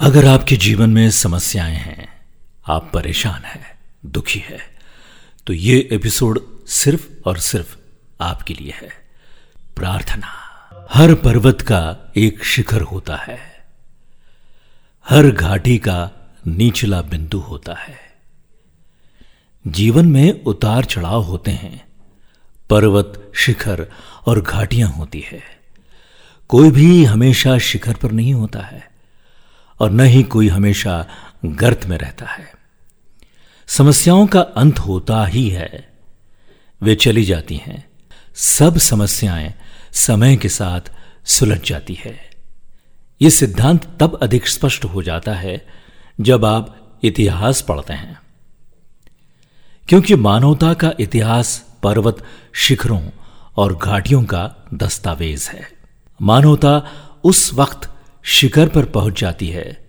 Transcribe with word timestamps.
अगर 0.00 0.26
आपके 0.26 0.56
जीवन 0.56 0.90
में 0.90 1.10
समस्याएँ 1.10 1.74
हैं, 1.74 2.08
आप 2.68 2.90
परेशान 2.94 3.42
हैं, 3.44 3.78
दुखी 4.06 4.38
है 4.38 4.58
तो 5.46 5.52
ये 5.52 5.88
एपिसोड 5.92 6.66
सिर्फ़ 6.66 7.08
और 7.26 7.38
सिर्फ़ 7.38 7.76
आपके 8.20 8.54
लिए 8.54 8.72
है। 8.72 8.88
प्रार्थना, 9.76 10.28
हर 10.90 11.14
पर्वत 11.14 11.60
का 11.60 12.12
एक 12.16 12.44
शिखर 12.44 12.80
होता 12.80 13.16
है। 13.16 13.38
हर 15.08 15.30
घाटी 15.30 15.78
का 15.78 16.10
निचला 16.46 17.02
बिंदु 17.02 17.38
होता 17.38 17.74
है। 17.74 17.96
जीवन 19.66 20.06
में 20.06 20.44
उतार 20.44 20.84
चढ़ाव 20.84 21.22
होते 21.22 21.50
हैं। 21.50 21.88
पर्वत, 22.70 23.32
शिखर 23.34 23.86
और 24.26 24.40
घाटियाँ 24.40 24.88
होती 24.88 25.20
है। 25.20 25.42
कोई 26.48 26.70
भी 26.70 27.04
हमेशा 27.04 27.58
शिखर 27.58 27.94
पर 27.94 28.12
नहीं 28.12 28.34
होता 28.34 28.60
है। 28.60 28.89
और 29.80 29.90
न 29.90 30.00
ही 30.00 30.22
कोई 30.22 30.48
हमेशा 30.48 31.06
गर्त 31.44 31.86
में 31.86 31.98
रहता 31.98 32.26
है। 32.26 32.52
समस्याओं 33.66 34.26
का 34.26 34.40
अंत 34.40 34.78
होता 34.78 35.26
ही 35.26 35.50
है। 35.50 35.92
वे 36.82 36.94
चली 36.94 37.24
जाती 37.24 37.56
हैं। 37.56 37.90
सब 38.34 38.78
समस्याएँ 38.78 39.54
समय 39.92 40.36
के 40.36 40.48
साथ 40.48 40.80
सुलझ 41.24 41.60
जाती 41.60 41.94
है। 41.94 42.30
यह 43.22 43.30
सिद्धांत 43.30 43.96
तब 44.00 44.18
अधिक 44.22 44.48
स्पष्ट 44.48 44.84
हो 44.84 45.02
जाता 45.02 45.34
है 45.34 45.66
जब 46.20 46.44
आप 46.44 46.98
इतिहास 47.02 47.60
पढ़ते 47.60 47.92
हैं। 47.92 48.20
क्योंकि 49.88 50.14
मानवता 50.14 50.74
का 50.74 50.92
इतिहास 51.00 51.66
पर्वत 51.82 52.24
शिखरों 52.52 53.10
और 53.56 53.76
घाटियों 53.76 54.24
का 54.24 54.54
दस्तावेज़ 54.74 55.50
है। 55.50 55.68
मानवता 56.22 56.92
उस 57.24 57.54
वक्त 57.54 57.99
शिखर 58.22 58.68
पर 58.68 58.84
पहुँच 58.84 59.20
जाती 59.20 59.48
है, 59.48 59.84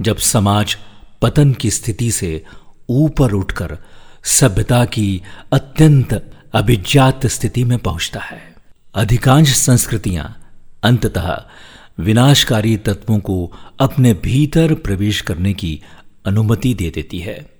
जब 0.00 0.16
समाज 0.16 0.76
पतन 1.22 1.52
की 1.52 1.70
स्थिति 1.70 2.10
से 2.12 2.44
ऊपर 2.88 3.32
उठकर 3.32 3.78
सभ्यता 4.24 4.84
की 4.84 5.22
अत्यंत 5.52 6.32
अभिजात 6.52 7.26
स्थिति 7.26 7.64
में 7.64 7.78
पहुँचता 7.78 8.20
है। 8.20 8.54
अधिकांश 8.94 9.56
संस्कृतियाँ 9.56 10.50
अंततः 10.82 11.42
विनाशकारी 12.00 12.76
तत्वों 12.76 13.18
को 13.18 13.52
अपने 13.80 14.14
भीतर 14.14 14.74
प्रवेश 14.74 15.20
करने 15.20 15.52
की 15.52 15.82
अनुमति 16.26 16.74
दे 16.74 16.90
देती 16.90 17.18
है। 17.18 17.50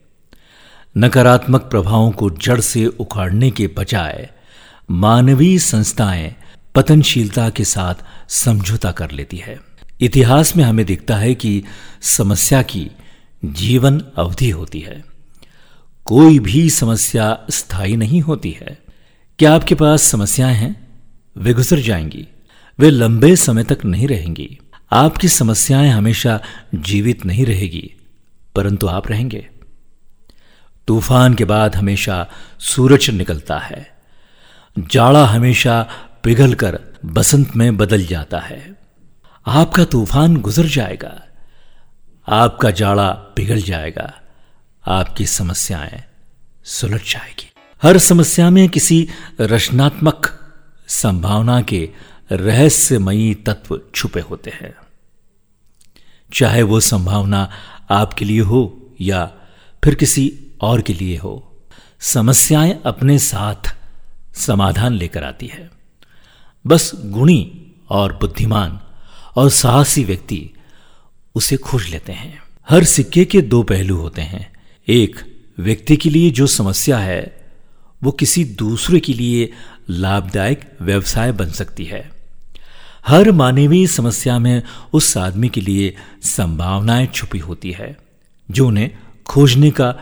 नकारात्मक 0.96 1.60
प्रभावों 1.60 2.10
को 2.10 2.30
जड़ 2.30 2.60
से 2.60 2.86
उखाड़ने 2.86 3.50
के 3.50 3.66
बजाय 3.66 4.30
मानवीय 4.90 5.58
संस्थाएँ 5.58 6.36
पतनशीलता 6.74 7.50
के 7.50 7.64
साथ 7.64 7.94
समझौता 8.28 8.92
कर 8.92 9.10
लेती 9.10 9.36
है। 9.36 9.67
इतिहास 10.00 10.56
में 10.56 10.64
हमें 10.64 10.86
दिखता 10.86 11.16
है 11.16 11.34
कि 11.34 11.64
समस्या 12.02 12.62
की 12.62 12.90
जीवन 13.44 14.02
अवधि 14.16 14.50
होती 14.50 14.80
है। 14.80 15.04
कोई 16.04 16.38
भी 16.38 16.70
समस्या 16.70 17.46
स्थायी 17.50 17.96
नहीं 17.96 18.20
होती 18.20 18.50
है। 18.50 18.78
क्या 19.38 19.54
आपके 19.54 19.74
पास 19.74 20.02
समस्याएँ 20.02 20.54
हैं? 20.54 20.88
वे 21.36 21.54
गुजर 21.54 21.78
जाएँगी। 21.78 22.28
वे 22.78 22.90
लंबे 22.90 23.36
समय 23.36 23.64
तक 23.64 23.78
नहीं 23.84 24.08
रहेंगी। 24.08 24.58
आपकी 24.92 25.28
समस्याएँ 25.28 25.90
हमेशा 25.90 26.40
जीवित 26.74 27.26
नहीं 27.26 27.46
रहेगी, 27.46 27.94
परंतु 28.54 28.86
आप 28.86 29.10
रहेंगे। 29.10 29.48
तूफ़ान 30.86 31.34
के 31.34 31.44
बाद 31.44 31.76
हमेशा 31.76 32.30
सूरज 32.58 33.10
निकलता 33.10 33.58
है। 33.58 33.98
जाड़ा 34.78 35.26
हमेशा 35.26 35.88
पिघलकर 36.24 36.80
बसंत 37.04 37.56
में 37.56 37.76
बदल 37.76 38.06
जाता 38.06 38.38
है। 38.38 38.77
आपका 39.48 39.84
तूफ़ान 39.84 40.36
गुजर 40.36 40.66
जाएगा। 40.66 41.22
आपका 42.28 42.70
जाड़ा 42.70 43.10
पिघल 43.10 43.62
जाएगा। 43.62 44.20
आपकी 44.86 45.26
समस्याएँ 45.26 46.04
सुलझ 46.64 47.00
जाएगी। 47.00 47.52
हर 47.82 47.98
समस्या 47.98 48.50
में 48.50 48.68
किसी 48.68 49.08
रचनात्मक 49.40 50.40
संभावना 50.88 51.62
के 51.62 51.90
रहस्यमयी 52.32 53.34
तत्व 53.34 53.80
छुपे 53.94 54.20
होते 54.20 54.50
हैं। 54.50 54.76
चाहे 56.32 56.62
वो 56.62 56.80
संभावना 56.80 57.50
आपके 57.90 58.24
लिए 58.24 58.40
हो 58.40 58.90
या 59.00 59.32
फिर 59.84 59.94
किसी 59.94 60.38
और 60.60 60.80
के 60.80 60.92
लिए 60.92 61.16
हो, 61.16 61.56
समस्याएँ 62.00 62.80
अपने 62.86 63.18
साथ 63.18 63.76
समाधान 64.34 64.92
लेकर 64.92 65.24
आती 65.24 65.46
है। 65.46 65.70
बस 66.66 66.92
गुणी 66.94 67.72
और 67.90 68.12
बुद्धिमान 68.12 68.80
और 69.36 69.50
साहसी 69.50 70.04
व्यक्ति 70.04 70.50
उसे 71.34 71.56
खोज 71.56 71.88
लेते 71.88 72.12
हैं। 72.12 72.42
हर 72.70 72.84
सिक्के 72.84 73.24
के 73.24 73.42
दो 73.42 73.62
पहलू 73.62 73.96
होते 73.96 74.22
हैं। 74.22 74.52
एक, 74.88 75.38
व्यक्ति 75.58 75.96
के 75.96 76.10
लिए 76.10 76.30
जो 76.30 76.46
समस्या 76.46 76.98
है, 76.98 77.50
वो 78.02 78.10
किसी 78.10 78.44
दूसरे 78.44 79.00
के 79.00 79.12
लिए 79.12 79.52
लाभदायक 79.90 80.76
व्यवसाय 80.82 81.32
बन 81.32 81.50
सकती 81.50 81.84
है। 81.84 82.10
हर 83.06 83.32
मानवीय 83.32 83.86
समस्या 83.86 84.38
में 84.38 84.62
उस 84.92 85.16
आदमी 85.16 85.48
के 85.48 85.60
लिए 85.60 85.96
संभावनाएँ 86.22 87.06
छुपी 87.06 87.38
होती 87.38 87.72
है, 87.72 87.96
जो 88.50 88.68
उन्हें 88.68 88.90
खोजने 89.26 89.70
का 89.70 89.94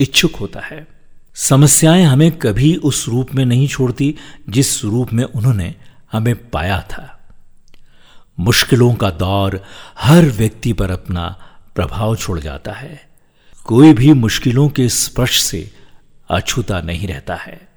इच्छुक 0.00 0.36
होता 0.36 0.60
है। 0.60 0.86
समस्याएँ 1.34 2.04
हमें 2.04 2.32
कभी 2.32 2.76
उस 2.76 3.08
रूप 3.08 3.34
में 3.34 3.44
नहीं 3.44 3.68
छोड़ती 3.68 4.14
जिस 4.48 4.84
रूप 4.84 5.12
में 5.12 5.24
उन्होंने 5.24 5.74
हमें 6.12 6.50
पाया 6.50 6.80
था। 6.80 7.15
मुश्किलों 8.40 8.94
का 8.94 9.10
दौर 9.10 9.62
हर 9.98 10.24
व्यक्ति 10.24 10.72
पर 10.72 10.90
अपना 10.90 11.42
प्रभाव 11.74 12.16
छोड़ 12.16 12.40
जाता 12.40 12.72
है। 12.72 13.08
कोई 13.64 13.92
भी 13.92 14.12
मुश्किलों 14.12 14.68
के 14.68 14.88
स्पर्श 14.88 15.42
से 15.42 15.70
अछूता 16.30 16.80
नहीं 16.80 17.08
रहता 17.08 17.34
है। 17.34 17.68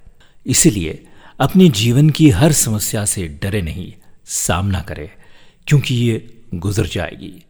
इसलिए 0.46 1.06
अपने 1.40 1.68
जीवन 1.68 2.10
की 2.10 2.30
हर 2.30 2.52
समस्या 2.52 3.04
से 3.04 3.38
डरे 3.42 3.62
नहीं, 3.62 3.92
सामना 4.24 4.80
करे, 4.80 5.10
क्योंकि 5.66 5.94
ये 5.94 6.42
गुजर 6.54 6.86
जाएगी। 6.86 7.44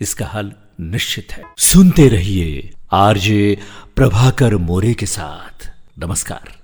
इसका 0.00 0.26
हल 0.26 0.52
निश्चित 0.80 1.32
है। 1.32 1.42
सुनते 1.58 2.08
रहिए 2.08 2.72
आरजे 2.92 3.58
प्रभाकर 3.96 4.56
मोरे 4.56 4.94
के 4.94 5.06
साथ। 5.06 5.70
नमस्कार। 5.98 6.60